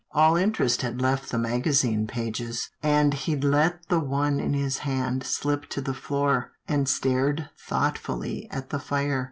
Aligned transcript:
All 0.13 0.35
interest 0.35 0.81
had 0.81 0.99
left 0.99 1.29
the 1.29 1.37
magazine 1.37 2.07
pages, 2.07 2.71
and 2.81 3.13
he 3.13 3.35
let 3.35 3.87
the 3.87 3.99
one 3.99 4.39
in 4.39 4.55
his 4.55 4.79
hand 4.79 5.23
slip 5.23 5.67
to 5.67 5.79
the 5.79 5.93
floor, 5.93 6.53
and 6.67 6.89
stared 6.89 7.51
thoughtfully 7.55 8.47
at 8.49 8.71
the 8.71 8.79
fire. 8.79 9.19